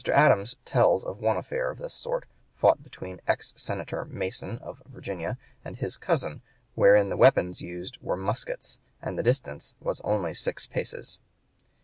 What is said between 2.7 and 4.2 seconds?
between ex Senator